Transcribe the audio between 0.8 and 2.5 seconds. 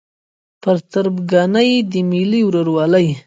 تربګنۍ د ملي